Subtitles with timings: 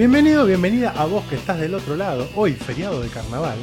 [0.00, 3.58] Bienvenido, bienvenida a vos que estás del otro lado, hoy feriado de carnaval,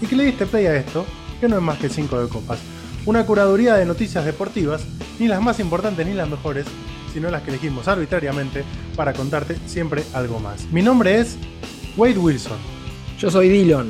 [0.00, 1.06] y que le diste play a esto,
[1.40, 2.58] que no es más que 5 de copas.
[3.06, 4.84] Una curaduría de noticias deportivas,
[5.20, 6.66] ni las más importantes ni las mejores,
[7.14, 8.64] sino las que elegimos arbitrariamente
[8.96, 10.64] para contarte siempre algo más.
[10.72, 11.36] Mi nombre es
[11.96, 12.58] Wade Wilson.
[13.16, 13.88] Yo soy Dillon.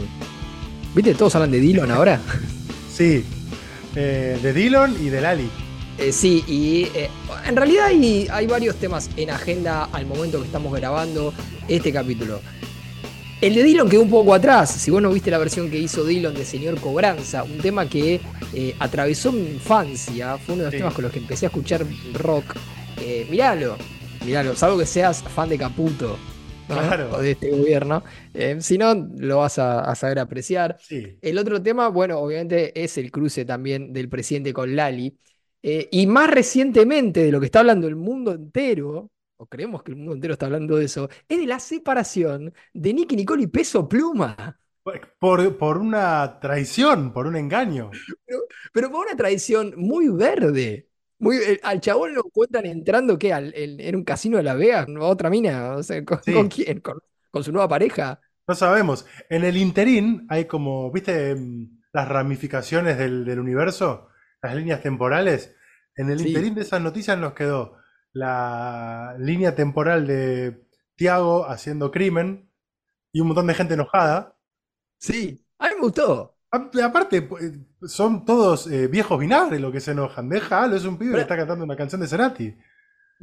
[0.95, 1.14] ¿Viste?
[1.14, 2.21] Todos hablan de Dillon ahora.
[2.93, 3.25] Sí,
[3.94, 5.49] eh, de Dillon y de Lali.
[5.98, 7.11] Eh, sí, y eh,
[7.44, 11.34] en realidad hay, hay varios temas en agenda al momento que estamos grabando
[11.66, 12.40] este capítulo.
[13.40, 14.71] El de Dillon quedó un poco atrás.
[14.71, 18.21] Si vos no viste la versión que hizo Dillon de Señor Cobranza, un tema que
[18.52, 20.79] eh, atravesó mi infancia, fue uno de los Sí.
[20.79, 22.57] temas con los que empecé a escuchar rock.
[23.30, 23.79] Miralo,
[24.24, 26.18] miralo, salvo que seas fan de Caputo
[26.66, 26.76] ¿no?
[26.82, 27.10] Claro.
[27.10, 28.04] o de este gobierno.
[28.35, 30.79] Eh, si no, lo vas a, a saber apreciar.
[30.79, 31.18] Sí.
[31.21, 35.16] El otro tema, bueno, obviamente es el cruce también del presidente con Lali.
[35.62, 39.92] Eh, y más recientemente de lo que está hablando el mundo entero, o creemos que
[39.92, 43.47] el mundo entero está hablando de eso, es de la separación de Nicky Nicole y
[43.48, 44.59] Peso Pluma.
[45.20, 48.01] Por, por una traición, por un engaño.
[48.73, 50.89] Pero por una tradición muy verde.
[51.19, 53.33] Muy, eh, al chabón lo cuentan entrando, ¿qué?
[53.33, 55.75] Al, en, en un casino de La Vega, a otra mina.
[55.77, 56.33] O sea, ¿con, Sí.
[56.33, 56.81] con quién?
[56.81, 56.98] ¿Con,
[57.31, 58.20] con su nueva pareja?
[58.47, 59.06] No sabemos.
[59.29, 61.34] En el interín hay como, ¿viste?
[61.34, 64.09] mm, Las ramificaciones del, del universo,
[64.42, 65.55] las líneas temporales.
[65.97, 66.28] En el Sí.
[66.28, 67.77] interín de esas noticias nos quedó
[68.12, 70.64] la línea temporal de
[70.97, 72.50] Tiago haciendo crimen
[73.12, 74.36] y un montón de gente enojada.
[74.98, 76.36] Sí, a mí me gustó.
[76.50, 77.53] A- Aparte, pues,
[77.86, 80.28] son todos eh, viejos vinagres los que se enojan.
[80.28, 82.56] Déjalo, es un pibe que está cantando una canción de Cerati.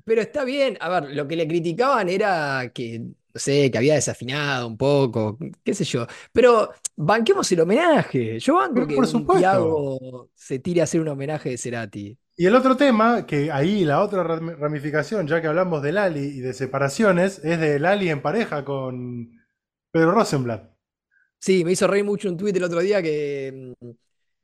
[0.03, 3.01] Pero está bien, a ver, lo que le criticaban era que,
[3.35, 6.07] no sé, que había desafinado un poco, qué sé yo.
[6.33, 8.39] Pero banquemos el homenaje.
[8.39, 10.29] Yo banco que por supuesto.
[10.35, 12.17] Se tire a hacer un homenaje de Cerati.
[12.37, 16.19] Y el otro tema, que ahí la otra ram- ramificación, ya que hablamos de Lali
[16.21, 19.31] y de separaciones, es de Lali en pareja con
[19.91, 20.71] Pedro Rosenblatt.
[21.39, 23.89] Sí, me hizo reír mucho un tuit el otro día que mm,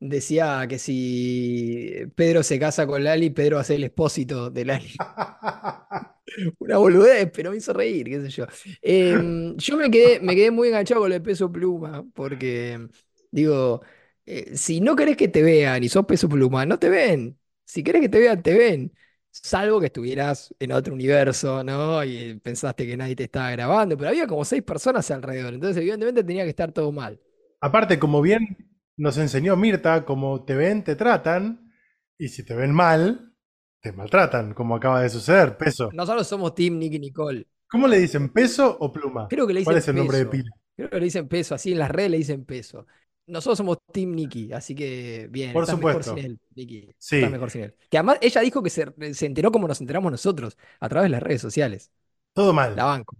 [0.01, 4.65] decía que si Pedro se casa con Lali, Pedro va a ser el expósito de
[4.65, 4.93] Lali.
[6.59, 8.45] Una boludez, pero me hizo reír, qué sé yo.
[8.81, 12.87] Em, yo me quedé, me quedé muy enganchado con lo de peso pluma, porque
[13.29, 13.81] digo,
[14.25, 17.37] eh, si no querés que te vean y sos peso pluma, no te ven.
[17.65, 18.93] Si querés que te vean, te ven.
[19.29, 22.03] Salvo que estuvieras en otro universo, ¿no?
[22.03, 26.23] Y pensaste que nadie te estaba grabando, pero había como seis personas alrededor, entonces evidentemente
[26.23, 27.19] tenía que estar todo mal.
[27.61, 28.70] Aparte, como bien
[29.01, 31.71] nos enseñó Mirta, como te ven, te tratan,
[32.17, 33.33] y si te ven mal,
[33.81, 35.57] te maltratan, como acaba de suceder.
[35.57, 35.89] Peso.
[35.93, 37.47] Nosotros somos Team Nicky Nicole.
[37.67, 38.29] ¿Cómo le dicen?
[38.29, 39.27] ¿Peso o pluma?
[39.27, 40.51] Creo que le ¿Cuál dicen es el nombre de pila?
[40.75, 42.85] Creo que le dicen peso, así en las redes le dicen peso.
[43.27, 46.15] Nosotros somos Team Nicky, así que bien, Por estás mejor supuesto.
[46.15, 46.93] sin él, Nicky.
[46.97, 47.15] Sí.
[47.17, 47.75] Estás mejor sin él.
[47.89, 51.11] Que además ella dijo que se, se enteró como nos enteramos nosotros, a través de
[51.11, 51.91] las redes sociales.
[52.33, 52.75] Todo mal.
[52.75, 53.15] La banco.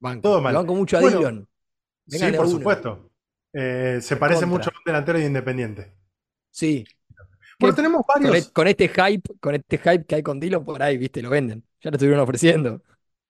[0.00, 0.22] Banco.
[0.22, 0.54] Todo mal.
[0.54, 1.46] banco mucho a Bueno.
[2.06, 2.58] Sí, por uno.
[2.58, 3.10] supuesto.
[3.54, 4.58] Eh, se parece Contra.
[4.58, 5.94] mucho a un delantero de Independiente.
[6.50, 6.84] Sí.
[7.60, 8.48] Bueno, tenemos Con, varios.
[8.48, 11.30] e- con este hype, con este hype que hay con Dillon por ahí, viste, lo
[11.30, 11.64] venden.
[11.80, 12.82] Ya lo estuvieron ofreciendo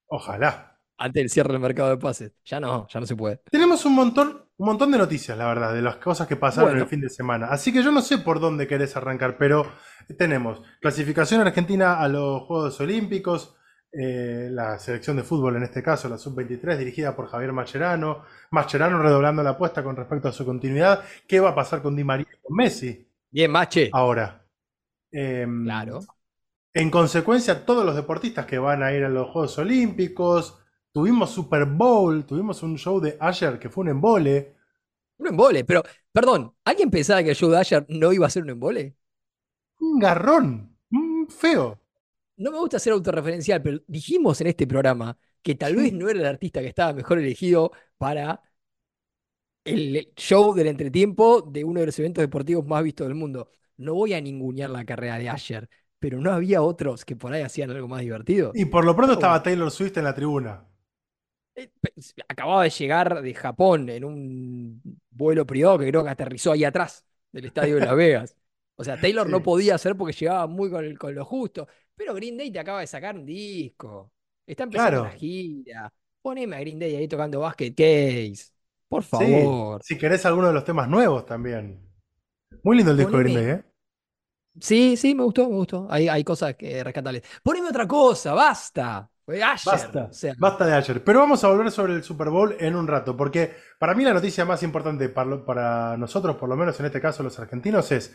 [0.06, 0.78] Ojalá.
[0.96, 2.32] antes del cierre del mercado de pases.
[2.44, 3.42] Ya no, ya no se puede.
[3.50, 6.84] Tenemos un montón, un montón de noticias, la verdad, de las cosas que pasaron Bueno.
[6.84, 7.48] el fin de semana.
[7.50, 9.70] Así que yo no sé por dónde querés arrancar, pero
[10.16, 13.56] tenemos clasificación argentina a los Juegos Olímpicos,
[13.98, 18.24] eh, la selección de fútbol, en este caso, la sub-23, dirigida por Javier Mascherano.
[18.50, 21.04] Mascherano redoblando la apuesta con respecto a su continuidad.
[21.26, 23.90] ¿Qué va a pasar con Di María y con Messi Bien, Mache.
[23.92, 24.46] ahora?
[25.12, 26.00] Em, Claro.
[26.72, 30.58] En consecuencia, todos los deportistas que van a ir a los Juegos Olímpicos,
[30.92, 34.56] tuvimos Super Bowl, tuvimos un show de Asher que fue un embole.
[35.18, 38.42] Un embole, pero, perdón, ¿alguien pensaba que el show de Asher no iba a ser
[38.42, 38.96] un embole?
[39.78, 41.78] Un garrón, un feo.
[42.36, 46.18] No me gusta ser autorreferencial, pero dijimos en este programa que tal vez no era
[46.20, 48.42] el artista que estaba mejor elegido para
[49.64, 53.50] el show del entretiempo de uno de los eventos deportivos más vistos del mundo.
[53.76, 57.42] No voy a ningunear la carrera de Asher, pero no había otros que por ahí
[57.42, 58.58] hacían algo más divertido.
[58.60, 60.64] Y por lo pronto estaba Taylor Swift en la tribuna.
[61.56, 61.70] Eh,
[62.28, 67.04] Acababa de llegar de Japón en un vuelo privado que creo que aterrizó ahí atrás
[67.32, 68.36] del estadio de Las Vegas.
[68.76, 71.68] O sea, Taylor no podía hacer porque llegaba muy con, el- con lo justo.
[71.96, 74.12] Pero Green Day te acaba de sacar un disco.
[74.46, 75.02] Está empezando Claro.
[75.02, 75.92] la gira.
[76.22, 78.52] Poneme a Green Day ahí tocando Basket Case.
[78.88, 79.80] Por Sí, favor.
[79.80, 81.80] si querés alguno de los temas nuevos también.
[82.62, 83.64] Muy lindo el disco de Green Day, ¿eh?
[84.60, 85.86] Sí, sí, me gustó, me gustó.
[85.90, 87.22] Hay, hay cosas que rescatables.
[87.42, 89.10] Poneme otra cosa, basta.
[89.42, 91.02] Asher, Basta, o sea, basta de ayer.
[91.02, 94.12] Pero vamos a volver sobre el Super Bowl en un rato, porque para mí la
[94.14, 98.14] noticia más importante para nosotros, por lo menos en este caso los argentinos, es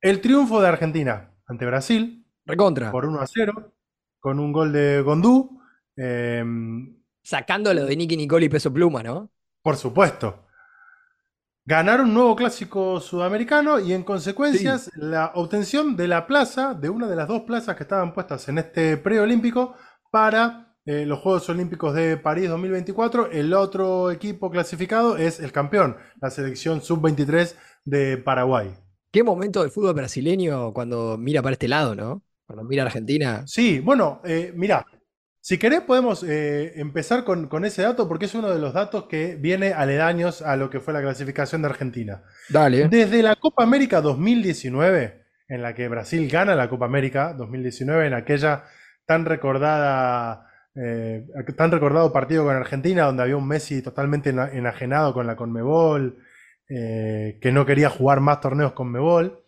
[0.00, 2.90] el triunfo de Argentina ante Brasil recontra.
[2.90, 3.72] por 1 a 0,
[4.20, 5.60] con un gol de Gondú.
[5.96, 6.44] eh,
[7.22, 9.30] Sacándolo de Nicky Nicole y Peso Pluma, ¿no?
[9.62, 10.40] Por supuesto.
[11.66, 17.08] Ganaron un nuevo clásico sudamericano y en consecuencias la obtención de la plaza, de una
[17.08, 19.74] de las dos plazas que estaban puestas en este preolímpico
[20.10, 23.30] para eh, los Juegos Olímpicos de París 2024.
[23.30, 27.56] El otro equipo clasificado es el campeón, la selección sub-23
[27.86, 28.74] de Paraguay.
[29.10, 32.22] Qué momento del fútbol brasileño cuando mira para este lado, ¿no?
[32.46, 33.42] Cuando mira Argentina.
[33.46, 34.86] Sí, bueno, eh, mira,
[35.40, 39.04] si querés podemos eh, empezar con, con ese dato porque es uno de los datos
[39.04, 42.22] que viene aledaños a lo que fue la clasificación de Argentina.
[42.48, 42.88] Dale.
[42.88, 48.14] Desde la Copa América 2019, en la que Brasil gana la Copa América 2019, en
[48.14, 48.64] aquella
[49.06, 51.26] tan recordada, eh,
[51.56, 56.18] tan recordado partido con Argentina, donde había un Messi totalmente ena- enajenado con la Conmebol,
[56.70, 59.43] eh, que no quería jugar más torneos Conmebol.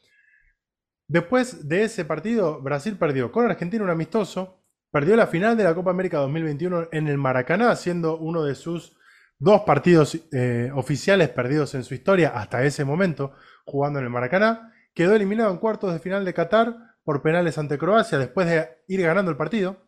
[1.09, 5.75] Después de ese partido, Brasil perdió con Argentina un amistoso, perdió la final de la
[5.75, 8.97] Copa América 2021 en el Maracaná, siendo uno de sus
[9.39, 13.33] dos partidos eh, oficiales perdidos en su historia hasta ese momento,
[13.65, 14.73] jugando en el Maracaná.
[14.95, 16.75] Quedó eliminado en cuartos de final de Qatar
[17.05, 19.87] por penales ante Croacia después de ir ganando el partido.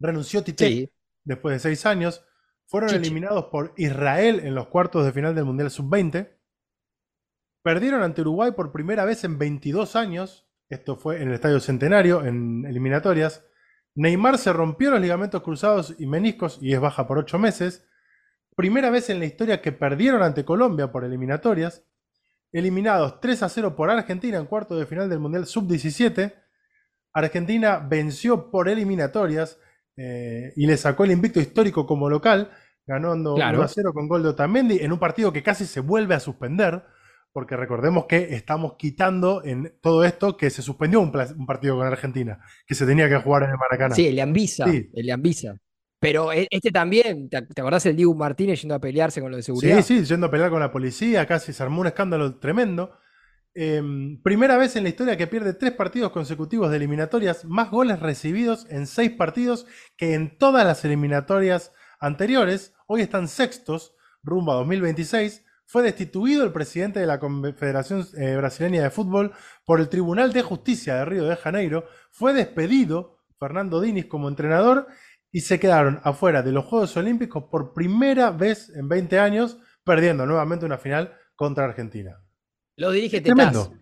[0.00, 0.92] Renunció Tite Sí.
[1.24, 2.24] después de seis años.
[2.66, 6.30] Fueron eliminados por Israel en los cuartos de final del Mundial Sub-20.
[7.62, 10.46] Perdieron ante Uruguay por primera vez en 22 años.
[10.68, 13.44] Esto fue en el Estadio Centenario, en eliminatorias.
[13.94, 17.86] Neymar se rompió los ligamentos cruzados y meniscos y es baja por 8 meses.
[18.56, 21.84] Primera vez en la historia que perdieron ante Colombia por eliminatorias.
[22.52, 26.34] Eliminados 3 a 0 por Argentina en cuartos de final del Mundial Sub-17.
[27.14, 29.58] Argentina venció por eliminatorias
[29.96, 32.50] eh, y le sacó el invicto histórico como local,
[32.86, 33.58] ganando Claro.
[33.58, 36.20] 1 a 0 con gol de Otamendi en un partido que casi se vuelve a
[36.20, 36.82] suspender,
[37.32, 41.12] porque recordemos que estamos quitando en todo esto que se suspendió un,
[41.46, 43.94] partido con Argentina, que se tenía que jugar en el Maracaná.
[43.94, 44.66] Sí, el Ambisa.
[44.66, 44.90] Sí.
[44.92, 45.56] El Ambisa.
[45.98, 49.36] Pero e- este también, ¿te, te acordás el Dibu Martínez yendo a pelearse con lo
[49.36, 49.82] de seguridad?
[49.82, 52.92] Sí, sí, yendo a pelear con la policía, casi se armó un escándalo tremendo.
[53.54, 53.82] Eh,
[54.22, 58.66] primera vez en la historia que pierde tres partidos consecutivos de eliminatorias, más goles recibidos
[58.70, 62.74] en seis partidos que en todas las eliminatorias anteriores.
[62.86, 65.44] Hoy están sextos, rumbo a 2026.
[65.66, 69.32] Fue destituido el presidente de la Confederación eh, Brasileña de Fútbol
[69.64, 71.86] por el Tribunal de Justicia de Río de Janeiro.
[72.10, 74.86] Fue despedido Fernando Diniz como entrenador
[75.30, 80.26] y se quedaron afuera de los Juegos Olímpicos por primera vez en 20 años, perdiendo
[80.26, 82.22] nuevamente una final contra Argentina.
[82.76, 83.34] Lo dirige Tetaz.
[83.34, 83.74] tremendo.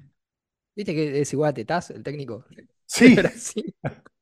[0.77, 2.45] ¿Viste que es igual a Tetaz, el técnico?
[2.87, 3.17] Sí.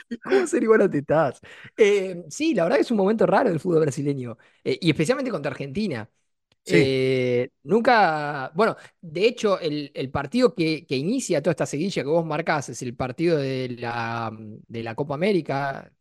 [0.22, 1.40] ¿Cómo ser igual a Tetaz?
[1.76, 4.36] Eh, sí, la verdad que es un momento raro del fútbol brasileño.
[4.64, 6.08] eh, y especialmente contra Argentina.
[6.64, 6.94] Sí.
[6.96, 12.08] Eh, nunca, bueno, de hecho, el, el partido que, que inicia toda esta seguilla que
[12.10, 15.92] vos marcás es el partido de la, de la Copa América,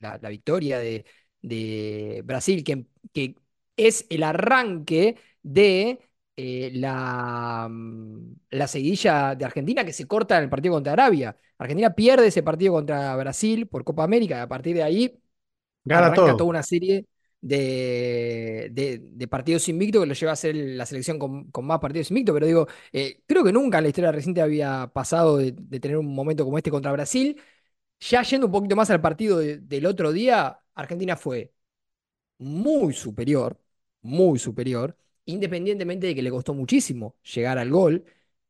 [0.00, 1.04] la, la victoria de,
[1.42, 3.36] de Brasil, que, que
[3.76, 6.00] es el arranque de
[6.40, 11.36] eh, la, mm, la seguidilla de Argentina que se corta en el partido contra Arabia.
[11.58, 15.20] Argentina pierde ese partido contra Brasil por Copa América, y a partir de ahí
[15.84, 16.36] Gana todo.
[16.36, 17.06] toda una serie
[17.40, 21.80] de, de- de partidos invictos que lo lleva a ser la selección con, con más
[21.80, 25.52] partidos invictos, pero digo, eh, creo que nunca en la historia reciente había pasado de,
[25.52, 27.40] de tener un momento como este contra Brasil.
[28.00, 31.52] Ya yendo un poquito más al partido de- del otro día, Argentina fue
[32.38, 33.60] muy superior,
[34.02, 34.96] muy superior,
[35.30, 38.04] independientemente de que le costó muchísimo llegar al gol.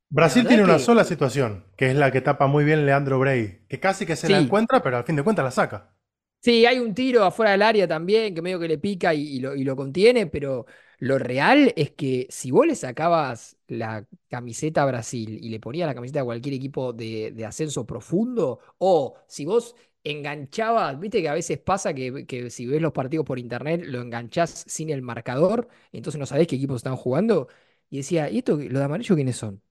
[0.09, 3.65] Brasil tiene una que- sola situación, que es la que tapa muy bien Leandro Brey,
[3.69, 5.97] que casi que se la encuentra, pero al fin de cuentas la saca.
[6.43, 9.41] Sí, hay un tiro afuera del área también que medio que le pica y, y
[9.41, 10.65] lo, y lo contiene, pero
[10.99, 15.87] lo real es que si vos le sacabas la camiseta a Brasil y le ponías
[15.87, 21.29] la camiseta a cualquier equipo de, de ascenso profundo, o si vos enganchabas, viste que
[21.29, 25.03] a veces pasa que, que si ves los partidos por internet lo enganchás sin el
[25.03, 27.49] marcador, entonces no sabés qué equipos están jugando,
[27.91, 29.63] y decía, ¿y esto, los de amarillo quiénes son?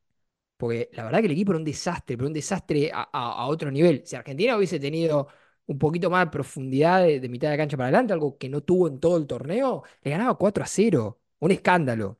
[0.57, 3.47] Porque la verdad que el equipo era un desastre, pero un desastre a, a- a
[3.47, 4.03] otro nivel.
[4.05, 5.27] Si Argentina hubiese tenido
[5.67, 8.61] un poquito más de profundidad de, de mitad de cancha para adelante, algo que no
[8.61, 11.19] tuvo en todo el torneo, le ganaba 4 a 0.
[11.39, 12.19] Un escándalo.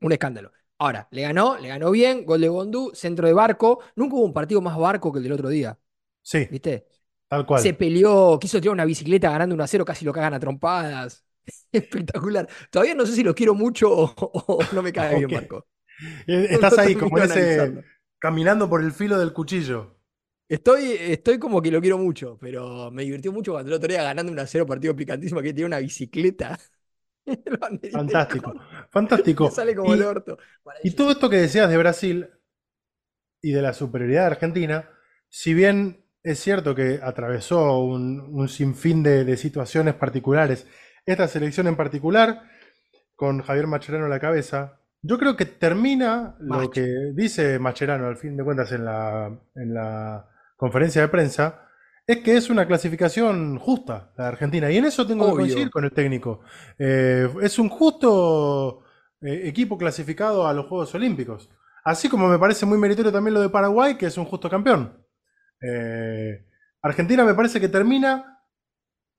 [0.00, 0.52] Un escándalo.
[0.78, 3.80] Ahora, le ganó, le ganó bien, gol de Gondú, centro de barco.
[3.96, 5.78] Nunca hubo un partido más barco que el del otro día,
[6.22, 6.86] Sí, ¿viste?
[7.28, 7.62] Tal cual.
[7.62, 11.24] Se peleó, quiso tirar una bicicleta ganando 1 a 0, casi lo cagan a trompadas.
[11.72, 12.48] Espectacular.
[12.70, 15.32] Todavía no sé si lo quiero mucho o, o no me cae bien, Ok.
[15.32, 15.66] Marco.
[16.26, 17.84] Eh, Estás No ahí como ese,
[18.18, 19.96] caminando por el filo del cuchillo.
[20.48, 24.02] Estoy, estoy como que lo quiero mucho, pero me divirtió mucho cuando el otro día
[24.04, 26.58] ganando un a 0 partido picantísimo que tiene una bicicleta.
[27.92, 28.54] Fantástico,
[28.90, 29.50] fantástico.
[29.50, 30.38] Sale como Y- el orto.
[30.82, 32.28] Y todo esto que decías de Brasil
[33.42, 34.90] y de la superioridad de Argentina,
[35.28, 40.66] si bien es cierto que atravesó un, un sinfín de, de situaciones particulares.
[41.06, 42.42] Esta selección en particular,
[43.14, 48.16] con Javier Macherano a la cabeza, yo creo que termina lo que dice Macherano al
[48.16, 51.68] fin de cuentas en la, en la conferencia de prensa,
[52.04, 54.70] es que es una clasificación justa la de Argentina.
[54.70, 56.40] Y en eso tengo que coincidir con el técnico.
[56.76, 58.80] Eh, es un justo
[59.20, 61.50] eh, equipo clasificado a los Juegos Olímpicos.
[61.84, 65.05] Así como me parece muy meritorio también lo de Paraguay, que es un justo campeón.
[65.60, 66.46] Eh,
[66.82, 68.36] Argentina me parece que termina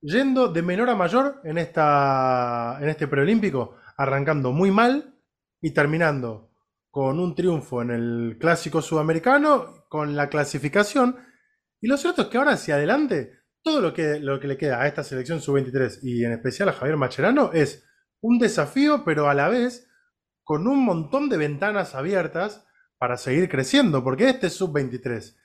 [0.00, 5.14] yendo de menor a mayor en, esta, en este preolímpico, arrancando muy mal
[5.60, 6.50] y terminando
[6.90, 11.16] con un triunfo en el clásico sudamericano, con la clasificación.
[11.80, 14.80] Y lo cierto es que ahora hacia adelante, todo lo que, lo que le queda
[14.80, 17.84] a esta selección sub-23 y en especial a Javier Macherano es
[18.20, 19.88] un desafío, pero a la vez
[20.42, 22.66] con un montón de ventanas abiertas
[22.96, 25.36] para seguir creciendo, porque este es sub-23.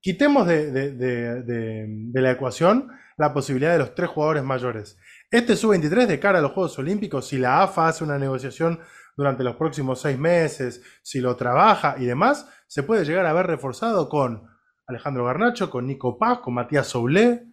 [0.00, 4.98] Quitemos de, de- de- de- de la ecuación la posibilidad de los tres jugadores mayores.
[5.30, 8.80] Este sub-23 de cara a los Juegos Olímpicos, si la AFA hace una negociación
[9.16, 13.46] durante los próximos seis meses, si lo trabaja y demás, se puede llegar a ver
[13.46, 14.48] reforzado con
[14.86, 17.46] Alejandro Garnacho, con Nico Paz, con Matías Soulé.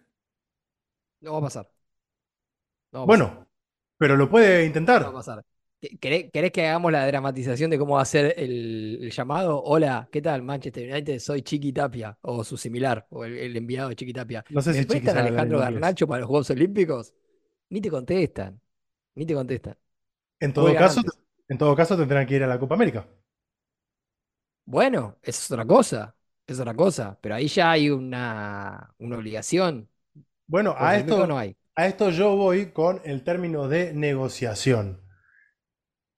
[1.20, 1.70] No va a pasar.
[2.92, 3.28] No va a pasar.
[3.28, 3.46] Bueno,
[3.98, 5.12] pero lo puede No va a intentar.
[5.12, 5.44] pasar.
[5.80, 9.62] ¿Qué- ¿Querés, querés que hagamos la dramatización de cómo va a ser el, el llamado?
[9.62, 11.18] Hola, ¿qué tal, Manchester United?
[11.20, 14.44] Soy Chiqui Tapia, o su similar, o el, el enviado de Chiqui Tapia.
[14.56, 15.58] No sé ¿Me si prestan a Alejandro.
[15.60, 17.14] Garnacho para los Juegos Olímpicos?
[17.70, 18.60] Ni te contestan,
[19.16, 19.76] ni te contestan.
[20.40, 21.20] En todo Juegan caso, antes.
[21.48, 23.06] en todo caso tendrán que ir a la Copa América.
[24.64, 26.14] Bueno, esa es otra cosa,
[26.46, 29.88] es otra cosa, pero ahí ya hay una, una obligación.
[30.46, 31.56] Bueno, a esto, no hay.
[31.76, 35.00] a esto yo voy con el término de negociación.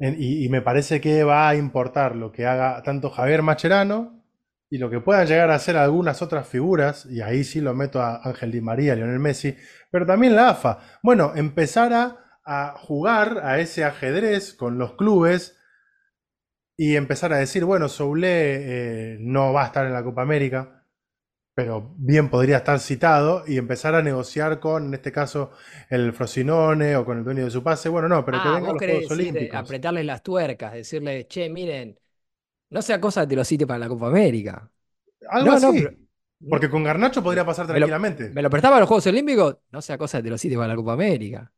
[0.00, 4.24] Y, me parece que va a importar lo que haga tanto Javier Macherano
[4.70, 8.00] y lo que puedan llegar a hacer algunas otras figuras, y ahí sí lo meto
[8.00, 9.56] a Ángel Di María, Lionel Messi,
[9.90, 10.78] pero también la AFA.
[11.02, 12.16] Bueno, empezar a,
[12.46, 15.58] a jugar a ese ajedrez con los clubes
[16.78, 20.79] y empezar a decir, bueno, Soulé eh, no va a estar en la Copa América,
[21.54, 25.50] pero bien podría estar citado y empezar a negociar con, en este caso,
[25.90, 27.88] el Frosinone o con el dueño de su pase.
[27.88, 29.58] Bueno, no, pero que Ah, venga a los Juegos decir, eh, Olímpicos.
[29.60, 31.98] apretarles las tuercas, decirles, che, miren,
[32.70, 34.70] no sea cosa que te lo cite para la Copa América.
[35.28, 35.82] Algo No, no, así.
[35.82, 35.96] pero-
[36.48, 38.30] Porque con Garnacho podría pasar Me lo- tranquilamente.
[38.30, 39.58] ¿Me lo prestaba a los Juegos Olímpicos?
[39.72, 41.52] No sea cosa que te lo cite para la Copa América.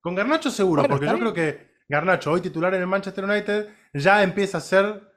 [0.00, 3.68] Con Garnacho seguro, Bueno, porque yo creo que Garnacho, hoy titular en el Manchester United,
[3.92, 5.09] ya empieza a ser,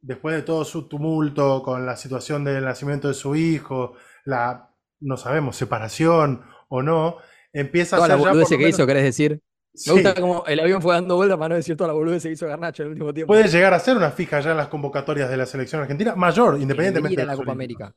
[0.00, 5.16] después de todo su tumulto con la situación del nacimiento de su hijo, la, no
[5.16, 7.16] sabemos, separación o no,
[7.52, 9.40] empieza a Toda la ser ya boludez que hizo, menos- querés decir.
[9.74, 12.22] Sí, Me gusta como el avión fue dando vueltas para no decir toda la boludez
[12.22, 13.28] que hizo Garnacho en el último tiempo.
[13.28, 16.60] puede llegar a ser una fija ya en las convocatorias de la selección argentina, mayor,
[16.60, 17.52] independientemente Debería ir a de la Copa.
[17.52, 17.94] América.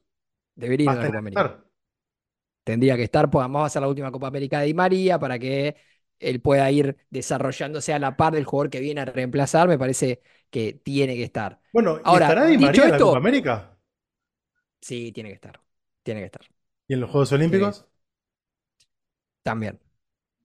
[0.56, 1.64] Debería ir a a la Copa América.
[2.64, 5.18] Tendría que estar, pues además va a ser la última Copa América de Di María
[5.20, 5.76] para que
[6.22, 9.68] él pueda ir desarrollándose a la par del jugador que viene a reemplazar.
[9.68, 11.60] Me parece que tiene que estar.
[11.74, 13.78] Bueno, ¿y Ahora, estará Di María en la esto- Copa América?
[14.82, 15.60] Sí, tiene que estar.
[16.04, 16.42] Tiene que estar.
[16.88, 17.88] ¿Y en los Juegos Olímpicos?
[19.44, 19.80] También.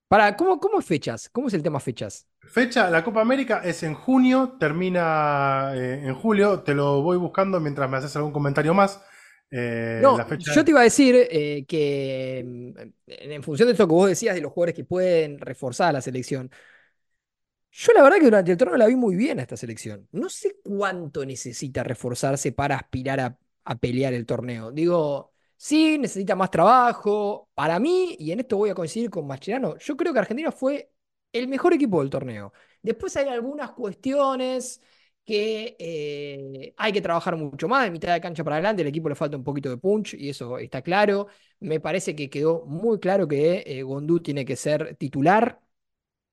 [0.08, 1.28] Para, ¿cómo, cómo es fechas?
[1.30, 2.28] ¿Cómo es el tema fechas?
[2.42, 6.60] Fecha, la Copa América es en junio, termina eh, en julio.
[6.62, 9.02] Te lo voy buscando mientras me haces algún comentario más.
[9.50, 13.66] Eh, No, la fecha- yo te iba a decir eh, que mm, en en función
[13.68, 16.50] de esto que vos decías de los jugadores que pueden reforzar a la selección,
[17.70, 20.08] yo la verdad que durante el torneo la vi muy bien a esta selección.
[20.12, 24.72] No sé cuánto necesita reforzarse para aspirar a, a pelear el torneo.
[24.72, 27.50] Digo, sí, necesita más trabajo.
[27.54, 30.90] Para mí, y en esto voy a coincidir con Mascherano, yo creo que Argentina fue
[31.32, 32.52] el mejor equipo del torneo.
[32.82, 34.80] Después hay algunas cuestiones
[35.26, 37.84] que eh, hay que trabajar mucho más.
[37.84, 40.30] De mitad de cancha para adelante, el equipo le falta un poquito de punch y
[40.30, 41.26] eso está claro.
[41.60, 45.60] Me parece que quedó muy claro que eh, Gondú tiene que ser titular,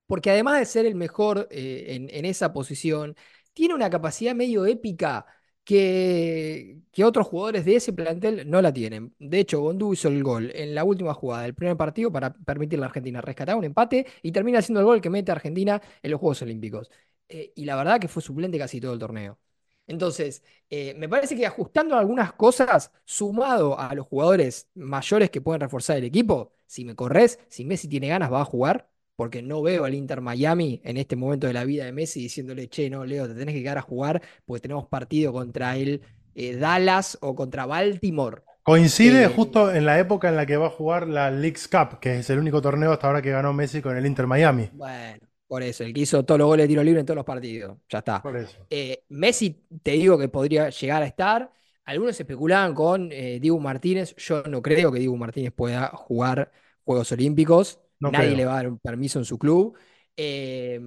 [0.06, 3.16] porque además de ser el mejor eh, en, esa posición,
[3.52, 5.26] tiene una capacidad medio épica
[5.64, 9.14] que, otros jugadores de ese plantel no la tienen.
[9.18, 12.84] De hecho, Gondú hizo el gol en la última jugada del primer partido para permitirle
[12.84, 16.10] a Argentina rescatar un empate y termina haciendo el gol que mete a Argentina en
[16.10, 16.90] los Juegos Olímpicos.
[17.28, 19.38] Eh, y la verdad que fue suplente casi todo el torneo.
[19.86, 25.60] Entonces, eh, me parece que ajustando algunas cosas, sumado a los jugadores mayores que pueden
[25.60, 29.62] reforzar el equipo, si me corres, si Messi tiene ganas, va a jugar, porque no
[29.62, 33.04] veo al Inter Miami en este momento de la vida de Messi diciéndole, che, no,
[33.04, 36.00] Leo, te tenés que quedar a jugar porque tenemos partido contra el
[36.34, 38.42] eh, Dallas o contra Baltimore.
[38.62, 42.00] Coincide Eh, justo en la época en la que va a jugar la Leagues Cup,
[42.00, 44.70] que es el único torneo hasta ahora que ganó Messi con el Inter Miami.
[44.70, 47.24] Bueno, por eso, el que hizo todos los goles de tiro libre en todos los
[47.24, 47.78] partidos.
[47.88, 48.22] Ya está.
[48.22, 48.66] Por eso.
[48.70, 51.52] Eh, Messi, te digo que podría llegar a estar.
[51.84, 54.14] Algunos especulaban con eh, Dibu Martínez.
[54.16, 56.50] Yo no creo que Dibu Martínez pueda jugar
[56.84, 57.80] Juegos Olímpicos.
[58.00, 58.36] No Nadie creo.
[58.36, 59.76] le va a dar un permiso en su club.
[60.16, 60.80] Eh,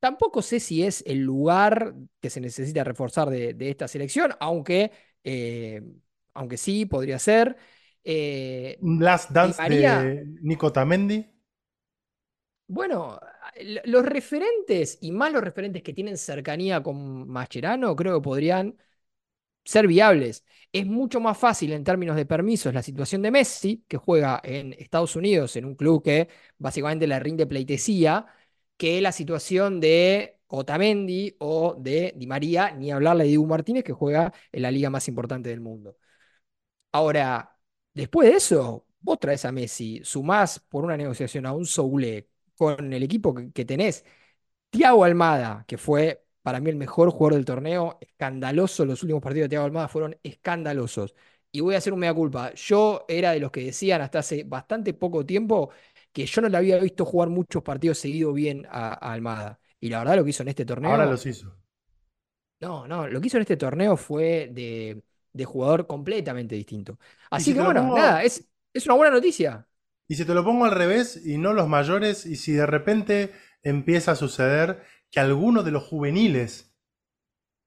[0.00, 4.92] tampoco sé si es el lugar que se necesita reforzar de, de esta selección, aunque,
[5.24, 5.82] eh,
[6.34, 7.56] aunque sí, podría ser.
[8.04, 11.26] Eh, Di Dance María, de Nico Tamendi.
[12.68, 13.20] Bueno,
[13.84, 18.76] los referentes y más los referentes que tienen cercanía con Mascherano, creo que podrían
[19.64, 20.44] ser viables.
[20.72, 24.74] Es mucho más fácil en términos de permisos la situación de Messi, que juega en
[24.74, 28.26] Estados Unidos en un club que básicamente le rinde pleitesía,
[28.76, 33.92] que la situación de Otamendi o de Di María, ni hablarle de Dibu Martínez, que
[33.92, 35.96] juega en la liga más importante del mundo.
[36.92, 37.58] Ahora,
[37.94, 42.92] después de eso, vos traes a Messi, sumás por una negociación a un Soule con
[42.92, 44.04] el equipo que, que tenés
[44.70, 49.46] Thiago Almada, que fue para mí el mejor jugador del torneo, escandaloso, los últimos partidos
[49.46, 51.14] de Thiago Almada fueron escandalosos.
[51.52, 52.52] Y voy a hacer un mea culpa.
[52.54, 55.70] Yo era de los que decían hasta hace bastante poco tiempo
[56.12, 59.58] que yo no le había visto jugar muchos partidos seguidos bien a, a Almada.
[59.80, 61.54] Y la verdad lo que hizo en este Ahora torneo, los hizo.
[62.60, 66.98] no, no, lo que hizo en este torneo fue de, de jugador completamente distinto.
[67.30, 69.66] Así si que lo bueno, nada, es, es una buena noticia.
[70.08, 73.32] Y si te lo pongo al revés y no los mayores, y si de repente
[73.62, 76.76] empieza a suceder que alguno de los juveniles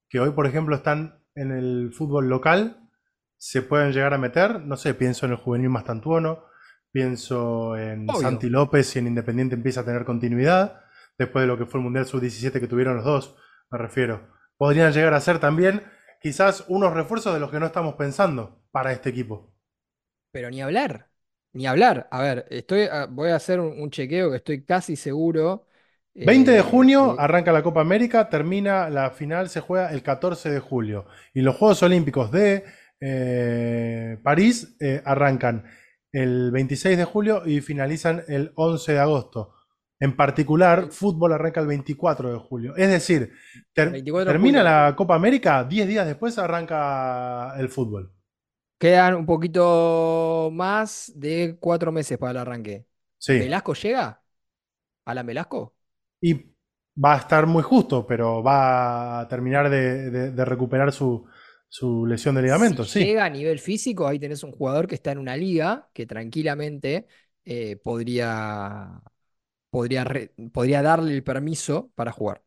[0.09, 2.89] que hoy, por ejemplo, están en el fútbol local,
[3.37, 6.45] se pueden llegar a meter, no sé, pienso en el juvenil Mastantuono,
[6.91, 8.21] pienso en Obvio.
[8.21, 10.81] Santi López si en Independiente empieza a tener continuidad,
[11.17, 13.35] después de lo que fue el Mundial Sub-17 que tuvieron los dos,
[13.69, 14.33] me refiero.
[14.57, 15.83] Podrían llegar a ser también
[16.21, 19.53] quizás unos refuerzos de los que no estamos pensando para este equipo.
[20.31, 21.08] Pero ni hablar,
[21.53, 22.07] ni hablar.
[22.11, 25.67] A ver, estoy, a- voy a hacer un, un chequeo que estoy casi seguro.
[26.21, 30.49] 20 de eh, junio arranca la Copa América, termina la final, se juega el 14
[30.51, 31.05] de julio.
[31.33, 32.65] Y los Juegos Olímpicos de
[32.99, 35.65] eh, París eh, arrancan
[36.11, 39.53] el 26 de julio y finalizan el 11 de agosto.
[39.99, 42.75] En particular, fútbol arranca el 24 de julio.
[42.75, 43.31] Es decir,
[43.73, 48.13] ter- 24 de termina la Copa América, 10 días después arranca el fútbol.
[48.79, 52.87] Quedan un poquito más de cuatro meses para el arranque.
[53.17, 53.35] Sí.
[53.35, 54.23] ¿Velasco llega?
[55.05, 55.75] ¿Alan Velasco?
[56.21, 56.33] Y
[57.03, 61.25] va a estar muy justo, pero va a terminar de, de- de recuperar su,
[61.69, 63.01] su lesión de ligamento, Si sí.
[63.01, 67.07] llega a nivel físico, ahí tenés un jugador que está en una liga que tranquilamente
[67.45, 69.01] eh, podría,
[69.71, 72.43] podría, re- podría darle el permiso para jugar.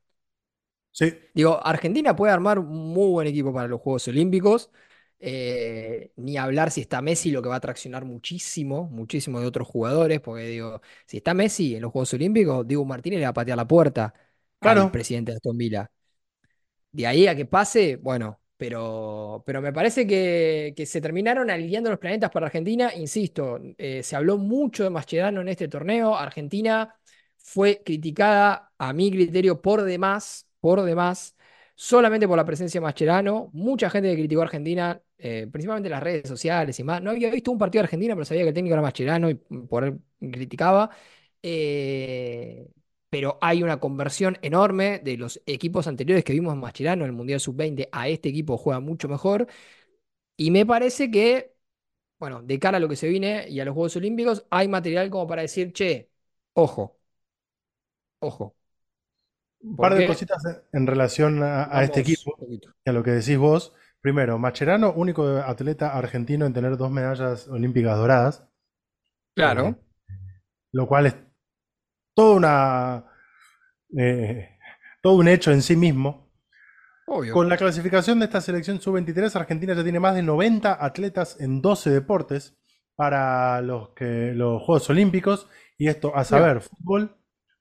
[0.92, 4.70] Sí, Digo, Argentina puede armar un muy buen equipo para los Juegos Olímpicos.
[5.22, 9.68] Eh, ni hablar si está Messi, lo que va a atraccionar muchísimo, muchísimo de otros
[9.68, 13.34] jugadores, porque digo, si está Messi en los Juegos Olímpicos, Diego Martínez le va a
[13.34, 14.12] patear la puerta
[14.60, 15.90] al presidente de Aston Villa.
[16.90, 21.90] De ahí a que pase, bueno, pero, pero me parece que, que se terminaron alineando
[21.90, 22.92] los planetas para Argentina.
[22.94, 26.16] Insisto, eh, se habló mucho de Mascherano en este torneo.
[26.16, 26.94] Argentina
[27.38, 31.36] fue criticada, a mi criterio, por demás, por demás,
[31.74, 33.50] solamente por la presencia de Mascherano.
[33.52, 37.02] Mucha gente que criticó a Argentina, eh, principalmente en las redes sociales y más.
[37.02, 39.34] No había visto un partido de Argentina, pero sabía que el técnico era Mascherano y
[39.34, 40.90] por él criticaba.
[41.42, 42.68] Eh,
[43.10, 47.16] pero hay una conversión enorme de los equipos anteriores que vimos en Mascherano en el
[47.16, 49.46] Mundial Sub-20 a este equipo juega mucho mejor.
[50.36, 51.54] Y me parece que,
[52.18, 55.10] bueno, de cara a lo que se viene y a los Juegos Olímpicos, hay material
[55.10, 56.10] como para decir, che,
[56.54, 56.98] ojo,
[58.20, 58.54] ojo,
[59.70, 62.36] Un par de cositas en relación a, a este equipo
[62.84, 63.72] y a lo que decís vos.
[64.02, 68.48] Primero, Macherano, único atleta argentino en tener dos medallas olímpicas doradas, eh,
[69.36, 69.78] Claro,
[70.72, 71.16] lo cual es
[72.12, 73.04] toda una,
[73.96, 74.58] eh,
[75.00, 76.32] todo un hecho en sí mismo.
[77.06, 77.32] obvio.
[77.32, 81.62] Con la clasificación de esta selección sub-23, Argentina ya tiene más de 90 atletas en
[81.62, 82.58] 12 deportes
[82.96, 85.48] para los, que, los Juegos Olímpicos.
[85.78, 87.16] Y esto a saber, fútbol,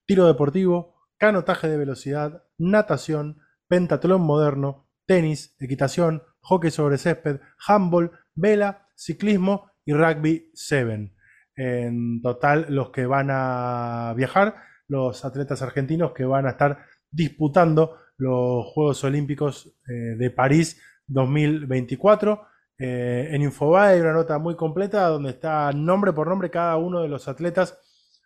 [0.08, 8.88] tiro deportivo, canotaje de velocidad, natación, pentatlón moderno, tenis, equitación, hockey sobre césped, handball, vela,
[8.95, 11.13] ciclismo y rugby 7.
[11.56, 14.56] En total, los que van a viajar,
[14.88, 22.41] los atletas argentinos que van a estar disputando los Juegos Olímpicos eh, de París 2024.
[22.77, 27.01] Eh, en Infobae hay una nota muy completa donde está nombre por nombre cada uno
[27.01, 27.77] de los atletas.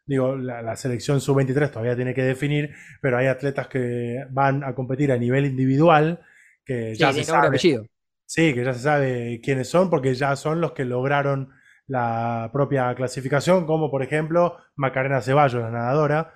[0.06, 4.76] Digo, la, la selección sub-23 todavía tiene que definir, pero hay atletas que van a
[4.76, 6.22] competir a nivel individual,
[6.64, 7.88] que sí, ya se sabe, apellido.
[8.26, 11.52] Sí, que ya se sabe quiénes son, porque ya son los que lograron
[11.88, 16.34] la propia clasificación, como por ejemplo Macarena Ceballos, la nadadora.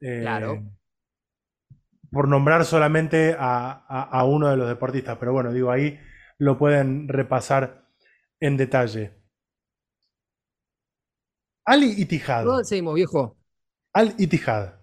[0.00, 0.64] eh, Claro.
[2.12, 5.16] por nombrar solamente a, a- a uno de los deportistas.
[5.18, 5.98] Pero bueno, digo, ahí
[6.38, 7.84] lo pueden repasar
[8.40, 9.12] en detalle.
[11.64, 12.48] Ali Itihad.
[12.48, 13.36] ¿Dónde seguimos, viejo?
[13.92, 14.80] Al Itihad.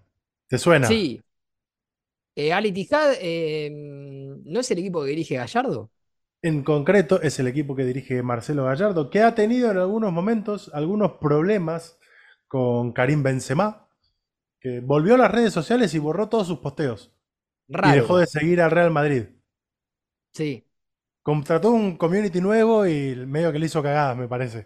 [0.47, 0.89] ¿Te suena?
[0.89, 1.21] Sí.
[2.35, 5.91] Eh, Al Ittihad, eh, ¿no es el equipo que dirige Gallardo?
[6.41, 10.71] En concreto, es el equipo que dirige Marcelo Gallardo, que ha tenido en algunos momentos
[10.73, 11.97] algunos problemas
[12.47, 13.87] con Karim Benzema,
[14.59, 17.13] que volvió a las redes sociales y borró todos sus posteos.
[17.67, 17.95] Raro.
[17.95, 19.23] Y dejó de seguir al Real Madrid.
[20.33, 20.63] Sí.
[21.23, 24.65] Contrató un community nuevo y medio que le hizo cagadas, me parece.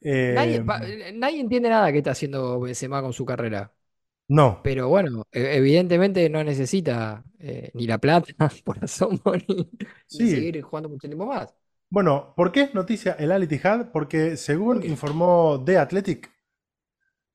[0.00, 0.82] Eh, Nadie, pa-
[1.14, 3.72] nadie entiende nada que está haciendo Benzema con su carrera.
[4.28, 4.60] No.
[4.62, 8.32] Pero bueno, e- evidentemente no necesita eh, ni la plata
[8.64, 9.70] por asomo ni,
[10.08, 11.54] seguir jugando mucho tiempo más.
[11.90, 13.92] Bueno, ¿por qué es noticia el Al Ittihad?
[13.92, 16.30] Porque según informó The Athletic,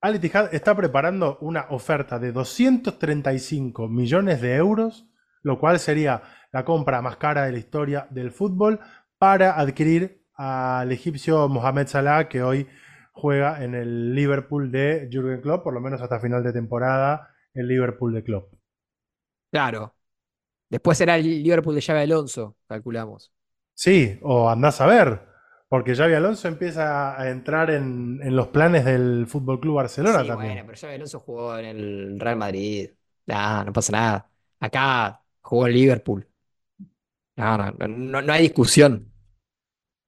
[0.02, 5.08] Al Ittihad está preparando una oferta de 235 millones de euros,
[5.44, 8.80] lo cual sería la compra más cara de la historia del fútbol
[9.18, 12.68] para adquirir al egipcio Mohamed Salah, que hoy
[13.20, 17.68] juega en el Liverpool de Jürgen Klopp, por lo menos hasta final de temporada, el
[17.68, 18.54] Liverpool de Klopp.
[19.52, 19.96] Claro.
[20.70, 23.32] Después será el Liverpool de Xabi Alonso, calculamos.
[23.74, 25.22] Sí, o andás a ver,
[25.70, 30.28] porque Xavi Alonso empieza a entrar en, en los planes del Fútbol Club Barcelona Sí,
[30.28, 30.54] también.
[30.54, 32.90] bueno, pero Xabi Alonso jugó en el Real Madrid.
[33.28, 34.32] Nah, no pasa nada.
[34.60, 36.28] Acá jugó en Liverpool.
[37.38, 39.12] No, no, no, hay discusión.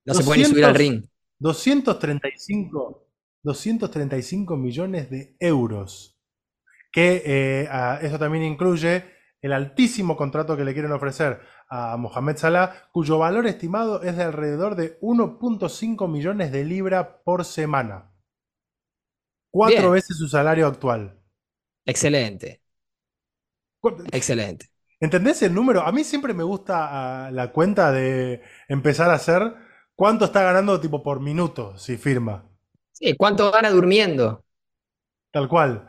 [0.06, 1.06] No se puede ni subir al 200 ring.
[1.42, 3.08] 235,
[3.44, 6.20] 235 millones de euros.
[6.92, 9.06] Que eh, a- eso también incluye
[9.42, 14.24] el altísimo contrato que le quieren ofrecer a Mohamed Salah, cuyo valor estimado es de
[14.24, 18.12] alrededor de 1.5 millones de libras por semana.
[19.50, 19.94] Cuatro Bien.
[19.94, 21.18] veces su salario actual.
[21.86, 22.62] Excelente,
[24.12, 24.68] excelente.
[25.00, 25.82] ¿Entendés el número?
[25.82, 29.56] A mí siempre me gusta ah, la cuenta de empezar a hacer
[30.02, 32.44] cuánto está ganando tipo por minuto si firma.
[32.92, 34.44] Sí, ¿cuánto gana durmiendo?
[35.30, 35.88] Tal cual.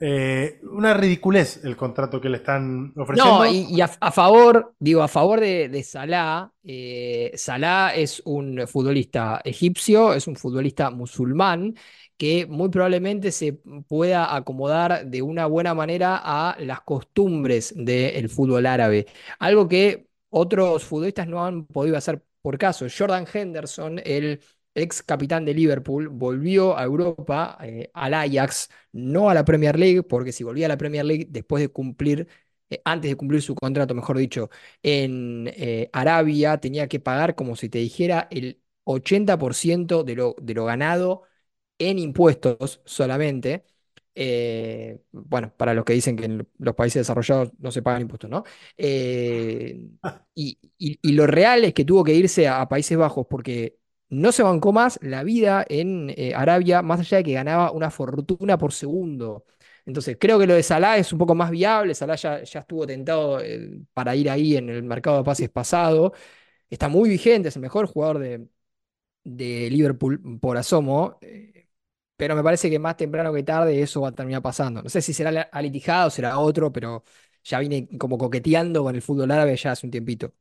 [0.00, 3.38] Eh, una ridiculez el contrato que le están ofreciendo.
[3.38, 8.20] No, y, y a, a favor, digo, a favor de, de Salah, eh, Salah es
[8.24, 11.76] un futbolista egipcio, es un futbolista musulmán
[12.16, 13.52] que muy probablemente se
[13.86, 19.06] pueda acomodar de una buena manera a las costumbres del fútbol árabe.
[19.38, 22.86] Algo que otros futbolistas no han podido hacer por caso.
[22.96, 24.40] Jordan Henderson, el
[24.74, 30.02] ex capitán de Liverpool, volvió a Europa, eh, al Ajax, no a la Premier League,
[30.04, 32.28] porque si volvía a la Premier League después de cumplir,
[32.70, 34.50] eh, antes de cumplir su contrato, mejor dicho,
[34.82, 40.54] en eh, Arabia, tenía que pagar, como si te dijera, el 80% de lo, de
[40.54, 41.22] lo ganado
[41.78, 43.64] en impuestos solamente.
[44.14, 48.30] Eh, bueno, para los que dicen que en los países desarrollados no se pagan impuestos,
[48.30, 48.44] ¿no?
[48.76, 49.88] Eh,
[50.34, 53.76] y, y- y lo real es que tuvo que irse a, a Países Bajos porque
[54.10, 57.90] no se bancó más la vida en eh, Arabia, más allá de que ganaba una
[57.90, 59.44] fortuna por segundo.
[59.86, 61.94] Entonces, creo que lo de Salah es un poco más viable.
[61.94, 63.40] Salah ya, ya estuvo tentado
[63.92, 66.12] para ir ahí en el mercado de pases pasado.
[66.70, 68.48] Está muy vigente, es el mejor jugador de,
[69.24, 71.18] de Liverpool por asomo.
[72.16, 74.82] Pero me parece que más temprano que tarde eso va a terminar pasando.
[74.82, 77.04] No sé si será la- Al Ittihad o será otro, pero
[77.44, 80.32] ya vine como coqueteando con el fútbol árabe ya hace un tiempito.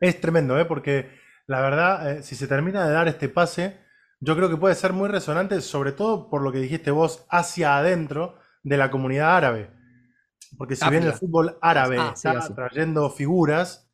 [0.00, 0.64] Es tremendo, ¿eh?
[0.64, 1.10] Porque
[1.46, 3.78] la verdad, eh, si se termina de dar este pase,
[4.20, 7.76] yo creo que puede ser muy resonante, sobre todo por lo que dijiste vos, hacia
[7.78, 9.70] adentro de la comunidad árabe.
[10.58, 13.90] Porque si bien el fútbol árabe Ah, sí, está trayendo figuras,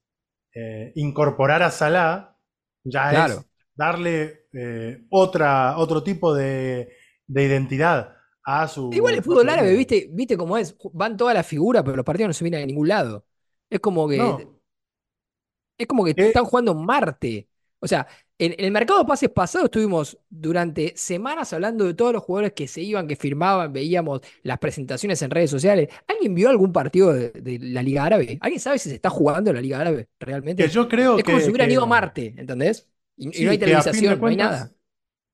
[0.55, 2.37] eh, incorporar a Salah
[2.85, 3.19] ya Claro.
[3.19, 6.91] es darle eh, otra, otro tipo de,
[7.27, 8.91] de identidad a su.
[8.93, 9.75] Igual el fútbol árabe.
[9.75, 10.77] ¿viste, viste cómo es?
[10.93, 13.27] Van todas las figuras, pero los partidos no se miran a ningún lado.
[13.69, 14.39] Es como que, No,
[15.79, 17.49] es como que que- están jugando Marte.
[17.81, 18.07] O sea,
[18.39, 22.53] en, en el mercado de pases pasado estuvimos durante semanas hablando de todos los jugadores
[22.55, 25.89] que se iban, que firmaban, veíamos las presentaciones en redes sociales.
[26.07, 28.39] ¿Alguien vio algún partido de, de la Liga Árabe?
[28.41, 30.63] ¿Alguien sabe si se está jugando en la Liga Árabe realmente?
[30.65, 32.89] que yo creo es como que, si hubieran que- ido a Marte, ¿entendés?
[33.17, 34.73] Y, y no hay televisación, no hay nada.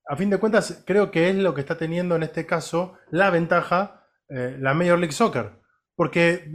[0.07, 3.29] A fin de cuentas, creo que es lo que está teniendo en este caso la
[3.29, 5.51] ventaja eh, la Major League Soccer.
[5.95, 6.51] Porque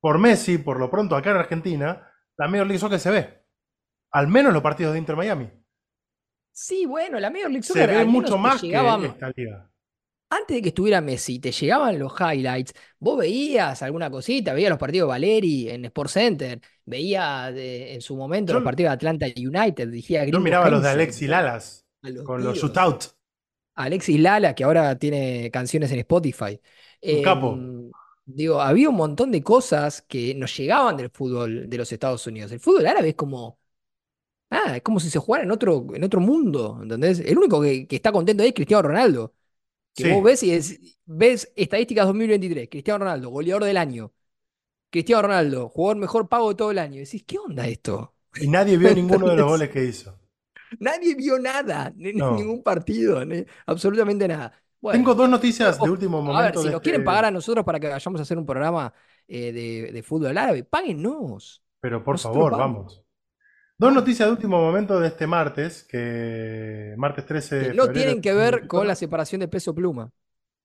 [0.00, 3.42] por Messi, por lo pronto acá en Argentina, la Major League Soccer se ve.
[4.12, 5.50] Al menos los partidos de Inter Miami.
[6.52, 9.30] Sí, bueno, la Major League Se Soccer ve al menos mucho más llegaban- que esta
[9.36, 9.64] liga.
[10.30, 14.78] Antes de que estuviera Messi, te llegaban los highlights, vos veías alguna cosita, veías los
[14.78, 18.94] partidos de Valeri en Sports Center, veías de- en su momento Yo- los partidos de
[18.94, 22.60] Atlanta United, dijera Yo miraba los de Alexis Lalas los con los tíos.
[22.60, 23.16] shootouts.
[23.74, 26.60] Alexis Lala, que ahora tiene canciones en Spotify.
[27.10, 27.50] Un capo.
[28.26, 32.52] Digo, había un montón de cosas que nos llegaban del fútbol de los Estados Unidos.
[32.52, 33.58] El fútbol árabe es como,
[34.50, 37.20] Nada, es como si se jugara en otro, en otro mundo, ¿entendés?
[37.20, 39.34] El único que, que está contento ahí es Cristiano Ronaldo.
[39.96, 44.12] Que vos Sí, ves y es- ves estadísticas 2023, Cristiano Ronaldo, goleador del año.
[44.90, 46.96] Cristiano Ronaldo, jugador mejor pago de todo el año.
[46.96, 48.14] Y decís, ¿qué onda esto?
[48.40, 50.18] y nadie vio ninguno de los goles que hizo.
[50.80, 52.32] Nadie vio nada, ni- No.
[52.36, 54.52] ningún partido, ni- absolutamente nada.
[54.92, 57.06] Tengo dos noticias de último a ver, momento si nos quieren este.
[57.06, 58.92] pagar a nosotros para que vayamos a hacer un programa
[59.26, 61.62] eh, de, de fútbol árabe, páguennos.
[61.80, 63.04] Pero por Nosotros favor, vamos, vamos.
[63.76, 67.92] Dos noticias de último momento de este martes, que martes 13 Que de no febrero
[67.92, 68.84] tienen que ver con 2024.
[68.88, 70.10] la separación de peso pluma.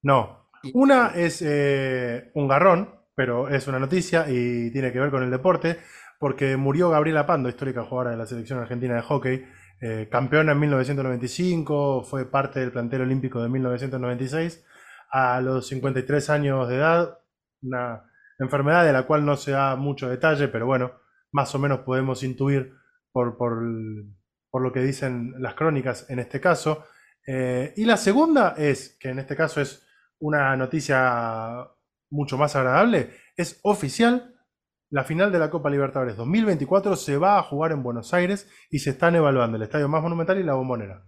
[0.02, 0.50] No.
[0.74, 5.30] Una es eh, un garrón, pero es una noticia y tiene que ver con el
[5.32, 5.80] deporte,
[6.20, 9.46] porque murió Gabriela Pando, histórica jugadora de la selección argentina de hockey,
[9.86, 14.64] eh, campeona en 1995, fue parte del plantel olímpico de 1996,
[15.12, 17.20] a los 53 años de edad,
[17.62, 20.94] una enfermedad de la cual no se da mucho detalle, pero bueno,
[21.34, 22.74] más o menos podemos intuir
[23.12, 26.86] por, por, lo que dicen las crónicas en este caso.
[27.28, 29.86] Eh, y la segunda es, que en este caso es
[30.20, 31.68] una noticia
[32.10, 34.33] mucho más agradable, es oficial,
[34.94, 38.78] la final de la Copa Libertadores 2024 se va a jugar en Buenos Aires y
[38.78, 41.04] se están evaluando el estadio más monumental y la bombonera.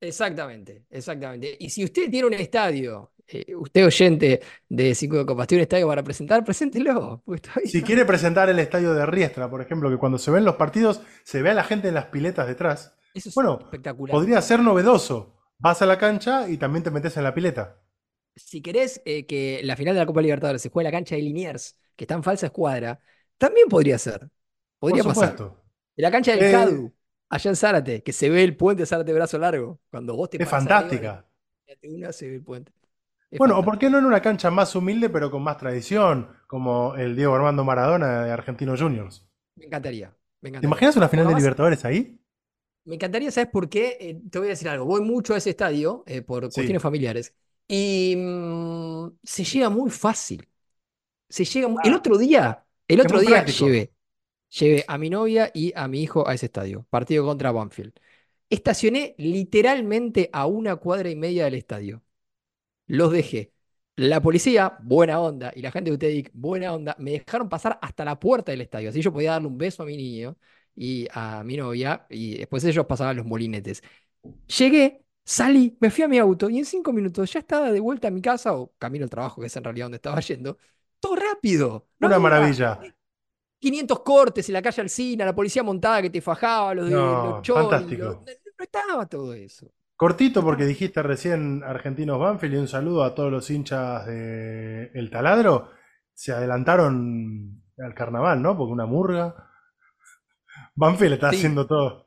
[0.00, 1.56] Exactamente, exactamente.
[1.60, 5.62] Y si usted tiene un estadio, eh, usted oyente de Cinco de Copas, tiene un
[5.62, 7.22] estadio para presentar, preséntelo.
[7.66, 11.02] Si quiere presentar el estadio de Riestra, por ejemplo, que cuando se ven los partidos
[11.22, 14.12] se ve a la gente en las piletas detrás, Eso es bueno, espectacular.
[14.12, 15.36] podría ser novedoso.
[15.58, 17.78] Vas a la cancha y también te metes en la pileta.
[18.34, 21.14] Si querés eh, que la final de la Copa Libertadores se juegue en la cancha
[21.14, 23.00] de Liniers, que está en falsa escuadra,
[23.38, 24.28] también podría ser.
[24.86, 25.40] Por Podría pasar.
[25.40, 25.64] supuesto.
[25.96, 26.94] En la cancha del Eh, CADU,
[27.28, 29.80] allá en Zárate, que se ve el puente Zárate Brazo Largo.
[29.90, 31.24] Cuando vos te Es arriba fantástica.
[31.66, 32.72] la tribuna, se ve el puente.
[33.30, 36.28] Es Bueno, o por qué no en una cancha más humilde pero con más tradición,
[36.46, 39.26] como el Diego Armando Maradona de Argentinos Juniors.
[39.56, 40.14] Me encantaría.
[40.40, 42.18] Me ¿Te imaginas una final de Libertadores ahí?
[42.84, 43.96] Me encantaría, ¿sabes por qué?
[44.00, 44.84] Eh, te voy a decir algo.
[44.84, 46.82] Voy mucho a ese estadio eh, por cuestiones Sí.
[46.82, 47.34] familiares
[47.68, 50.48] y mm, se llega muy fácil.
[51.32, 53.64] Se llega El Ah, otro día, el otro día práctico.
[53.64, 53.92] llevé,
[54.50, 57.94] llevé a mi novia y a mi hijo a ese estadio, partido contra Banfield.
[58.50, 62.02] Estacioné literalmente a una cuadra y media del estadio.
[62.86, 63.52] Los dejé.
[63.96, 68.04] La policía, buena onda, y la gente de UTEDIC, buena onda, me dejaron pasar hasta
[68.04, 68.90] la puerta del estadio.
[68.90, 70.36] Así yo podía darle un beso a mi niño
[70.76, 73.82] y a mi novia, y después ellos pasaban los molinetes.
[74.58, 78.08] Llegué, salí, me fui a mi auto y en cinco minutos ya estaba de vuelta
[78.08, 80.58] a mi casa o camino al trabajo, que es en realidad donde estaba yendo.
[81.42, 81.88] Todo rápido.
[82.00, 82.80] No Una maravilla.
[83.60, 87.00] 500 cortes en la calle Alsina, la policía montada que te fajaba, los de los
[87.00, 88.04] No, cholis, fantástico.
[88.04, 88.16] los-
[88.58, 89.72] No estaba todo eso.
[89.96, 95.10] Cortito porque dijiste recién Argentinos Banfield y un saludo a todos los hinchas de El
[95.10, 95.70] Taladro.
[96.12, 98.56] Se adelantaron al carnaval, ¿no?
[98.56, 99.48] Porque una murga.
[100.74, 102.06] Banfield está Sí, haciendo todo,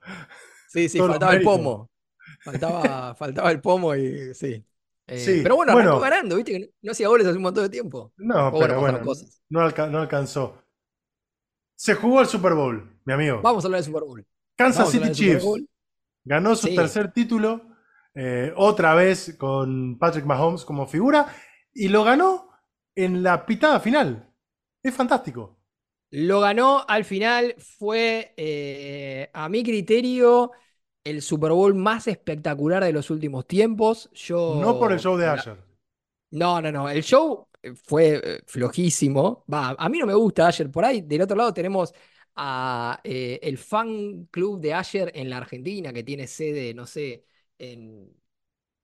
[0.68, 1.90] sí, sí, los faltaba el pomo.
[2.44, 4.64] Faltaba, faltaba el pomo y sí.
[5.08, 7.64] Eh, Sí, pero bueno, arrancó bueno, ganando, viste que no, hacía goles hace un montón
[7.64, 8.14] de tiempo.
[8.18, 9.42] no, pero bueno, cosas.
[9.50, 10.62] no, alca- no alcanzó.
[11.76, 13.42] Se jugó el Super Bowl, mi amigo.
[13.42, 14.26] Vamos a hablar del Super Bowl.
[14.58, 15.46] Kansas Vamos City Chiefs
[16.26, 17.62] ganó su Sí, tercer título,
[18.16, 21.28] eh, otra vez con Patrick Mahomes como figura,
[21.74, 22.50] y lo ganó
[22.96, 24.30] en la pitada final.
[24.84, 25.58] Es fantástico.
[26.12, 27.56] lo ganó al final.
[27.58, 30.52] Fue, eh, a mi criterio,
[31.06, 34.10] el Super Bowl más espectacular de los últimos tiempos.
[34.62, 35.58] No por el Yo, show de ayer.
[36.32, 36.90] no, no, no.
[36.90, 39.46] El show eh, fue eh, flojísimo.
[39.52, 40.70] Va, a mí no me gusta Ayer.
[40.72, 41.94] Por ahí, del otro lado, tenemos
[42.36, 47.26] a eh, el fan club de Ayer en la Argentina, que tiene sede, no sé,
[47.58, 48.14] en,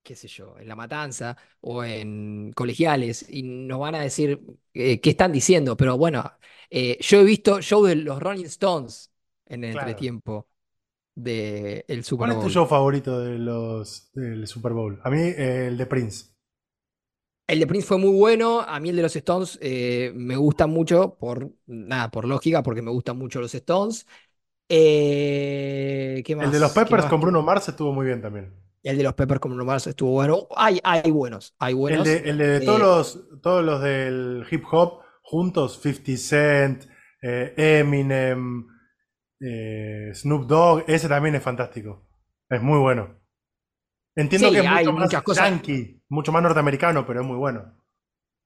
[0.04, 4.42] qué sé yo, en La Matanza o en Colegiales, y nos van a decir
[4.76, 5.78] eh, qué están diciendo.
[5.78, 6.32] Pero bueno,
[6.72, 9.12] eh, yo he visto show de los Rolling Stones
[9.48, 9.80] en el Claro.
[9.80, 10.50] entretiempo
[11.16, 12.50] del Super ¿Cuál es tu Bowl.
[12.50, 15.00] show favorito de los, del Super Bowl?
[15.04, 16.26] A mí, eh, el de Prince.
[17.48, 18.62] El de Prince fue muy bueno.
[18.62, 22.82] A mí el de los Stones eh, me gusta mucho por nada, por lógica, porque
[22.82, 24.08] me gustan mucho los Stones.
[24.70, 26.84] Eh, ¿qué El de los más?
[26.86, 27.14] ¿Qué Peppers más?
[27.14, 27.42] con ¿Qué Bruno más?
[27.42, 28.54] Mars estuvo muy bien también.
[28.84, 30.48] El de los Peppers como nomás estuvo bueno.
[30.56, 32.04] Hay, hay buenos, hay El buenos.
[32.04, 36.86] de, el de todos los, todos los del hip hop juntos, 50 Cent,
[37.22, 38.66] Eminem,
[39.42, 42.08] eh, Snoop Dogg, ese también es fantástico.
[42.50, 43.20] Es muy bueno.
[44.16, 45.50] Entiendo sí, que es mucho más cosas.
[45.50, 47.74] yankee, mucho más norteamericano, pero es muy bueno.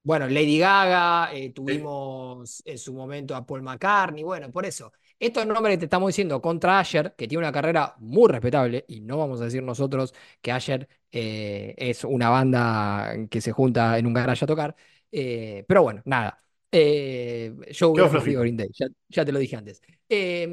[0.03, 1.89] Bueno, Lady Gaga, eh, Sí.
[1.89, 4.93] tuvimos en su momento a Paul McCartney, bueno, por eso.
[5.19, 9.01] Estos nombres que te estamos diciendo contra Asher, que tiene una carrera muy respetable, y
[9.01, 14.05] no vamos a decir nosotros que Asher eh, es una banda que se junta en
[14.05, 14.75] un garage a tocar,
[15.12, 16.44] eh, pero bueno, nada.
[16.77, 18.41] Eh, flojito.
[18.41, 19.81] Green Day, ya, ya te lo dije antes.
[20.09, 20.47] Eh,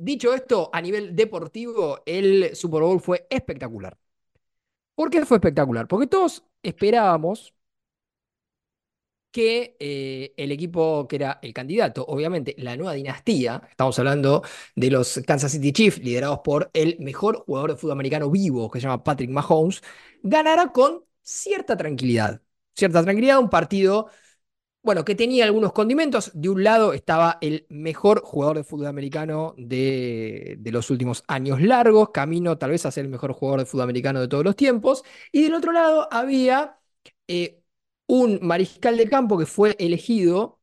[0.00, 3.96] dicho esto, a nivel deportivo, el Super Bowl fue espectacular.
[4.96, 5.86] ¿Por qué fue espectacular?
[5.86, 7.54] Porque todos esperábamos
[9.30, 14.42] que eh, el equipo que era el candidato, obviamente la nueva dinastía, estamos hablando
[14.74, 18.80] de los Kansas City Chiefs, liderados por el mejor jugador de fútbol americano vivo, que
[18.80, 19.82] se llama Patrick Mahomes,
[20.22, 22.42] ganara con cierta tranquilidad.
[22.74, 24.08] Cierta tranquilidad, un partido,
[24.82, 26.30] bueno, que tenía algunos condimentos.
[26.34, 32.10] De un lado estaba el mejor jugador de fútbol americano de, los últimos años largos,
[32.10, 35.04] camino tal vez a ser el mejor jugador de fútbol americano de todos los tiempos.
[35.32, 36.78] Y del otro lado había
[37.28, 37.62] eh,
[38.06, 40.60] un mariscal de campo que fue elegido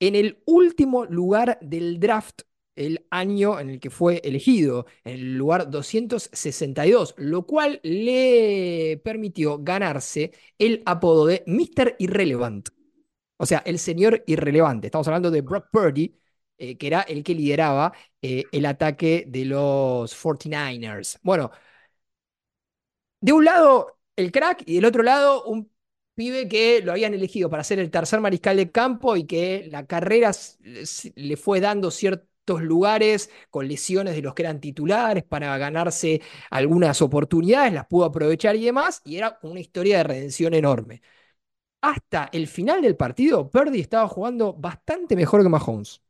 [0.00, 2.42] en el último lugar del draft,
[2.76, 9.58] el año en el que fue elegido, en el lugar 262, lo cual le permitió
[9.62, 11.96] ganarse el apodo de Mr.
[11.98, 12.68] Irrelevant.
[13.38, 14.88] O sea, el señor irrelevante.
[14.88, 16.16] Estamos hablando de Brock Purdy,
[16.58, 21.18] eh, que era el que lideraba eh, el ataque de los 49ers.
[21.22, 21.50] Bueno,
[23.20, 25.70] de un lado el crack y del otro lado un
[26.14, 29.86] pibe que lo habían elegido para ser el tercer mariscal de campo y que la
[29.86, 30.32] carrera
[31.14, 36.20] le fue dando ciertos lugares con lesiones de los que eran titulares para ganarse
[36.50, 41.02] algunas oportunidades, las pudo aprovechar y demás, y era una historia de redención enorme.
[41.80, 46.02] Hasta el final del partido, Purdy estaba jugando bastante mejor que Mahomes.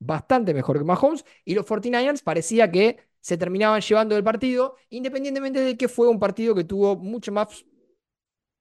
[0.00, 5.60] Bastante mejor que Mahomes, y los 49ers parecía que se terminaban llevando el partido, independientemente
[5.60, 7.64] de que fue un partido que tuvo mucho más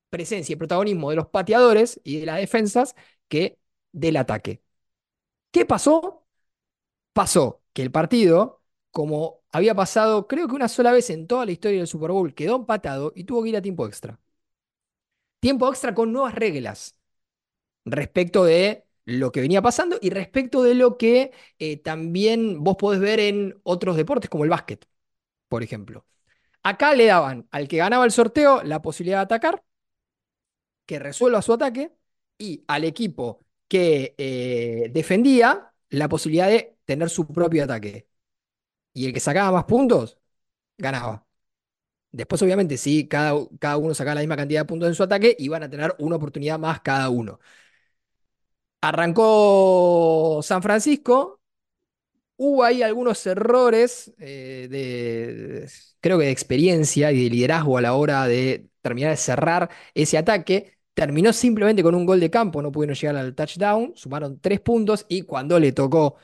[0.10, 2.96] presencia y protagonismo de los pateadores y de las defensas
[3.28, 3.58] que
[3.92, 4.62] del ataque.
[5.52, 6.26] ¿Qué pasó?
[7.14, 11.52] Pasó que el partido, como había pasado creo que una sola vez en toda la
[11.54, 14.20] historia del Super Bowl, quedó empatado y tuvo que ir a tiempo extra.
[15.42, 16.96] Tiempo extra con nuevas reglas
[17.86, 23.02] respecto de lo que venía pasando y respecto de lo que eh, también vos podés
[23.02, 24.88] ver en otros deportes como el básquet,
[25.50, 26.06] por ejemplo.
[26.64, 29.64] Acá le daban al que ganaba el sorteo la posibilidad de atacar,
[30.86, 31.92] que resuelva su ataque,
[32.38, 38.08] y al equipo que eh, defendía la posibilidad de tener su propio ataque.
[38.94, 40.18] Y el que sacaba más puntos,
[40.78, 41.28] ganaba.
[42.12, 45.36] Después, obviamente, si cada, cada uno sacaba la misma cantidad de puntos en su ataque,
[45.40, 47.40] iban a tener una oportunidad más cada uno.
[48.82, 51.40] Arrancó San Francisco.
[52.38, 55.70] Hubo ahí algunos errores eh, de,
[56.00, 60.18] creo que de experiencia y de liderazgo a la hora de terminar de cerrar ese
[60.18, 60.78] ataque.
[60.96, 65.06] Terminó simplemente con un gol de campo, no pudieron llegar al touchdown, sumaron tres puntos
[65.08, 66.18] y cuando le tocó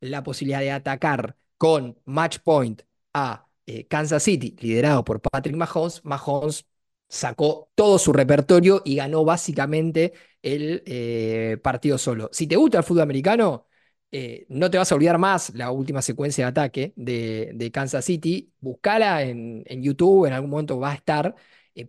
[0.00, 2.82] la posibilidad de atacar con match point
[3.14, 6.66] a eh, Kansas City, liderado por Patrick Mahomes, Mahomes
[7.08, 12.28] sacó todo su repertorio y ganó básicamente el eh, partido solo.
[12.32, 13.66] Si te gusta el fútbol americano,
[14.10, 18.52] eh, no te vas a olvidar más la última secuencia de ataque de, Kansas City.
[18.60, 21.34] Buscala en, YouTube, en algún momento va a estar,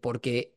[0.02, 0.56] porque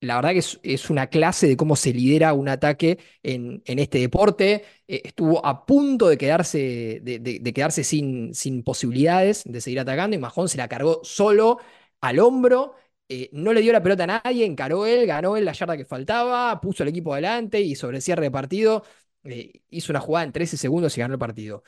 [0.00, 4.64] la verdad que es, una clase de cómo se lidera un ataque en, este deporte.
[4.86, 10.18] Eh, estuvo a punto de quedarse, de, quedarse sin, sin, posibilidades de seguir atacando y
[10.18, 11.58] Mahón se la cargó solo
[12.00, 12.74] al hombro.
[13.08, 15.84] Eh, no le dio la pelota a nadie, encaró él, ganó él la yarda que
[15.84, 18.82] faltaba, puso el equipo adelante y sobre el cierre de partido
[19.24, 21.62] eh, hizo una jugada en 13 segundos y ganó el partido.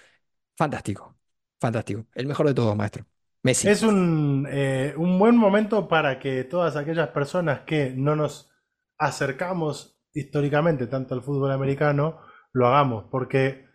[0.56, 1.16] Fantástico,
[1.60, 2.06] fantástico.
[2.14, 3.06] El mejor de todos, maestro.
[3.42, 3.68] Messi.
[3.68, 8.50] Es un, eh, un, buen momento para que todas aquellas personas que no nos
[8.98, 12.20] acercamos históricamente tanto al fútbol americano
[12.52, 13.66] lo hagamos, porque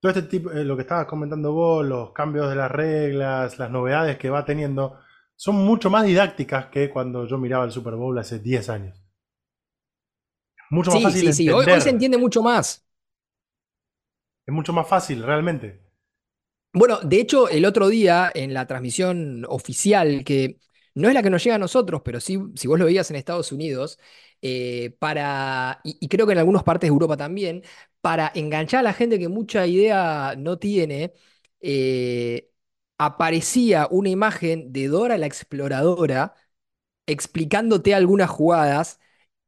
[0.00, 3.70] todo este tipo, eh, lo que estabas comentando vos, los cambios de las reglas, las
[3.70, 4.98] novedades que va teniendo,
[5.36, 9.04] son mucho más didácticas que cuando yo miraba el Super Bowl hace 10 años.
[10.70, 11.20] Mucho más sí, fácil.
[11.20, 12.86] Sí, sí, hoy, hoy se entiende mucho más.
[14.46, 15.89] Es mucho más fácil, realmente.
[16.72, 20.60] Bueno, de hecho, el otro día en la transmisión oficial, que
[20.94, 23.16] no es la que nos llega a nosotros, pero sí, si vos lo veías en
[23.16, 23.98] Estados Unidos,
[24.40, 27.64] eh, para, y, creo que en algunas partes de Europa también,
[28.00, 31.12] para enganchar a la gente que mucha idea no tiene,
[31.60, 32.48] eh,
[32.98, 36.34] aparecía una imagen de Dora la exploradora
[37.06, 39.00] explicándote algunas jugadas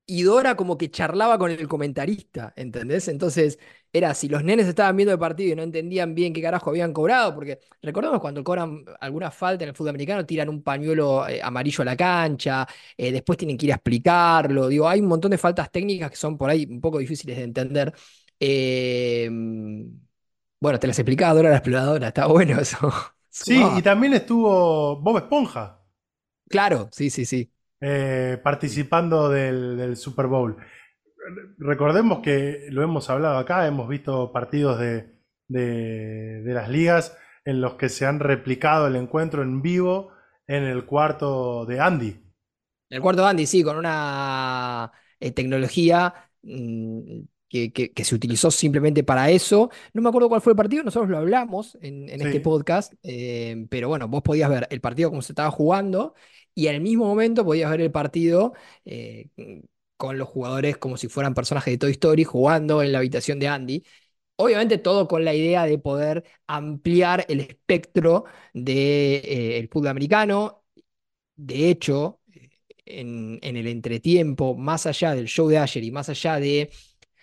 [0.06, 3.08] y Dora como que charlaba con el comentarista, ¿entendés?
[3.08, 3.58] Entonces
[3.92, 6.92] era si los nenes estaban viendo el partido y no entendían bien qué carajo habían
[6.92, 11.40] cobrado, porque recordemos cuando cobran alguna falta en el fútbol americano, tiran un pañuelo eh,
[11.42, 12.66] amarillo a la cancha,
[12.96, 16.16] eh, después tienen que ir a explicarlo, digo, hay un montón de faltas técnicas que
[16.16, 17.92] son por ahí un poco difíciles de entender.
[18.40, 19.28] Eh,
[20.60, 22.78] bueno, te las explicaba Dora la exploradora, está bueno eso.
[23.34, 25.80] Sí, y también estuvo Bob Esponja.
[26.50, 27.50] Claro, sí, sí, sí.
[27.80, 30.54] Eh, participando del, del, Super Bowl.
[31.58, 35.12] Recordemos que lo hemos hablado acá, hemos visto partidos de,
[35.48, 40.10] de, de las ligas en los que se han replicado el encuentro en vivo
[40.46, 42.20] en el cuarto de Andy.
[42.90, 48.50] El cuarto de Andy, sí, con una eh, tecnología mm, que, que- que se utilizó
[48.50, 49.70] simplemente para eso.
[49.94, 53.66] No me acuerdo cuál fue el partido, nosotros lo hablamos en, en este podcast, eh,
[53.70, 56.14] pero bueno, vos podías ver el partido como se estaba jugando
[56.54, 58.52] y al mismo momento podías ver el partido
[58.84, 59.28] eh,
[60.02, 63.46] con los jugadores como si fueran personajes de Toy Story jugando en la habitación de
[63.46, 63.84] Andy.
[64.36, 70.64] Obviamente todo con la idea de poder ampliar el espectro del fútbol americano.
[71.36, 72.50] De hecho, eh,
[72.86, 76.70] en, el entretiempo, más allá del show de ayer y más allá de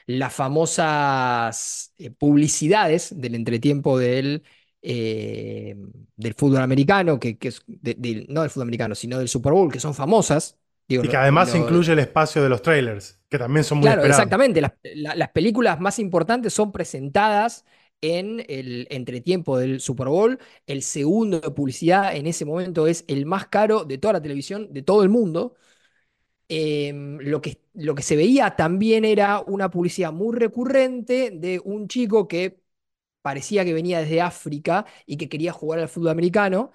[0.08, 4.44] las famosas eh, publicidades del entretiempo del,
[4.82, 5.76] eh,
[6.16, 7.64] del fútbol americano, que, es
[8.30, 10.60] no del fútbol americano, sino del Super Bowl, que son famosas.
[10.90, 13.90] Digo, Y que además lo- incluye el espacio de los trailers, que también son muy
[13.90, 14.28] Claro, esperados.
[14.28, 14.60] exactamente.
[14.62, 17.66] Las, la- las películas más importantes son presentadas
[18.02, 20.38] en el entretiempo del Super Bowl.
[20.68, 24.72] El segundo de publicidad en ese momento es el más caro de toda la televisión
[24.74, 25.56] de todo el mundo.
[26.50, 31.88] Em, lo que, lo que se veía también era una publicidad muy recurrente de un
[31.88, 32.62] chico que
[33.22, 36.72] parecía que venía desde África y que quería jugar al fútbol americano.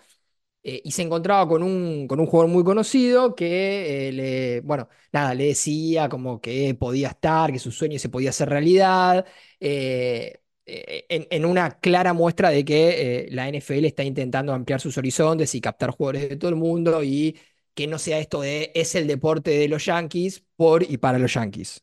[0.65, 4.89] Eh, y se encontraba con un, con un jugador muy conocido que eh, le, bueno,
[5.13, 9.27] nada, le decía como que podía estar, que su sueño se podía hacer realidad,
[9.61, 15.55] eh, en, en una clara muestra de que la NFL está intentando ampliar sus horizontes
[15.55, 17.39] y captar jugadores de todo el mundo y
[17.75, 21.35] que no sea esto de es el deporte de los Yankees por y para los
[21.35, 21.83] Yankees.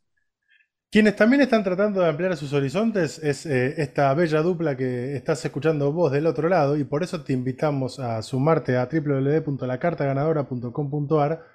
[0.91, 5.45] Quienes también están tratando de ampliar sus horizontes es eh, esta bella dupla que estás
[5.45, 11.45] escuchando vos del otro lado y por eso te invitamos a sumarte a www.lacartaganadora.com.ar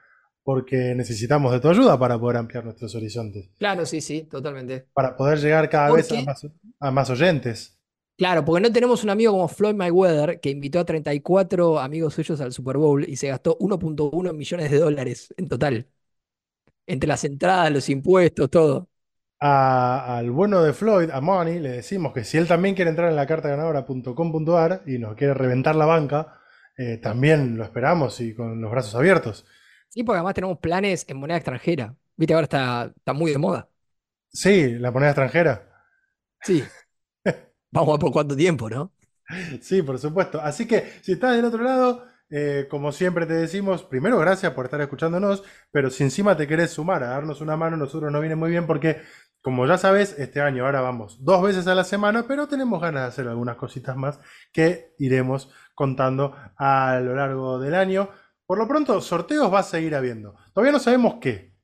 [0.42, 4.86] porque necesitamos de tu ayuda para poder ampliar nuestros horizontes, Claro, sí, sí, totalmente.
[4.94, 6.46] para poder llegar cada vez a más,
[6.80, 7.78] a más oyentes.
[8.16, 12.40] Claro, porque no tenemos un amigo como Floyd Mayweather que invitó a 34 amigos suyos
[12.40, 15.86] al Super Bowl y se gastó 1.1 millones de dólares en total.
[16.86, 18.88] Entre las entradas, los impuestos, todo.
[19.40, 23.10] A- al bueno de Floyd, a Money, le decimos que si él también quiere entrar
[23.10, 26.40] en la cartaganadora.com.ar y nos quiere reventar la banca,
[26.76, 29.46] eh, también lo esperamos y con los brazos abiertos.
[29.88, 31.96] Sí, porque además tenemos planes en moneda extranjera.
[32.16, 33.70] Viste, ahora está, está muy de moda.
[34.42, 35.52] Sí, la moneda extranjera.
[36.42, 36.72] Sí.
[37.70, 38.92] Vamos a ver por cuánto tiempo, ¿no?
[39.60, 40.40] Sí, por supuesto.
[40.40, 44.64] Así que si estás del otro lado, eh, como siempre te decimos, primero gracias por
[44.66, 48.36] estar escuchándonos, pero si encima te querés sumar a darnos una mano, nosotros nos viene
[48.36, 49.00] muy bien porque,
[49.46, 53.02] como ya sabes, este año ahora vamos dos veces a la semana, pero tenemos ganas
[53.04, 54.18] de hacer algunas cositas más
[54.52, 58.10] que iremos contando a lo largo del año.
[58.44, 60.34] Por lo pronto, sorteos va a seguir habiendo.
[60.52, 61.54] Todavía no sabemos qué,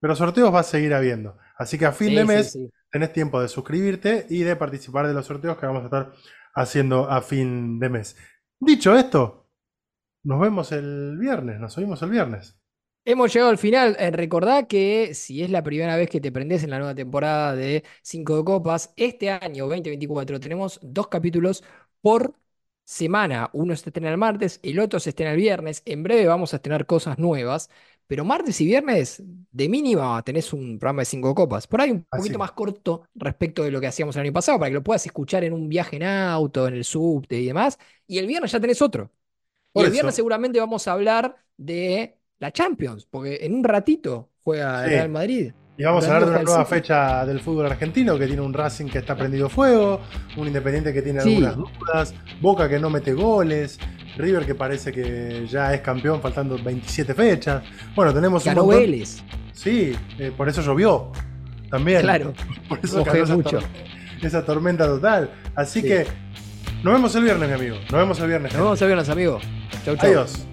[0.00, 1.38] pero sorteos va a seguir habiendo.
[1.56, 2.72] Así que a fin Sí, de sí, mes sí.
[2.90, 6.12] tenés tiempo de suscribirte y de participar de los sorteos que vamos a estar
[6.54, 8.16] haciendo a fin de mes.
[8.60, 9.48] Dicho esto,
[10.24, 12.61] nos vemos el viernes, nos oímos el viernes.
[13.04, 13.96] Hemos llegado al final.
[13.98, 17.54] Eh, recordá que si es la primera vez que te prendés en la nueva temporada
[17.56, 21.64] de Cinco de Copas, este año 2024 tenemos dos capítulos
[22.00, 22.34] por
[22.84, 23.50] semana.
[23.54, 25.82] Uno se estrena el martes, el otro se estrena el viernes.
[25.84, 27.70] En breve vamos a estrenar cosas nuevas.
[28.06, 31.66] Pero martes y viernes, de mínima, tenés un programa de cinco copas.
[31.66, 34.58] Por ahí un Así poquito más corto respecto de lo que hacíamos el año pasado,
[34.58, 37.78] para que lo puedas escuchar en un viaje en auto, en el subte y demás.
[38.06, 39.10] Y el viernes ya tenés otro.
[39.74, 44.82] Y el viernes seguramente vamos a hablar de la Champions, porque en un ratito juega
[44.82, 44.94] el Sí.
[44.96, 45.52] Real Madrid.
[45.78, 46.74] Y vamos a hablar de una nueva City.
[46.74, 50.00] fecha del fútbol argentino que tiene un Racing que está prendido fuego,
[50.36, 51.36] un Independiente que tiene Sí.
[51.36, 53.78] algunas dudas, Boca que no mete goles,
[54.18, 57.62] River que parece que ya es campeón faltando 27 fechas.
[57.94, 58.80] Bueno, tenemos un Ganó montón.
[58.82, 59.22] Vélez.
[59.52, 61.10] Sí, eh, por eso llovió.
[61.70, 62.02] También.
[62.02, 62.34] Claro.
[62.68, 63.58] Por eso esa, mucho.
[64.20, 65.30] esa tormenta total.
[65.54, 65.86] Así Sí.
[65.88, 66.06] que
[66.82, 67.76] nos vemos el viernes, mi amigo.
[67.90, 68.52] Nos vemos el viernes.
[68.52, 69.38] Nos vemos a viernes, amigo.
[69.84, 70.06] Chau, chau.
[70.10, 70.46] Adiós.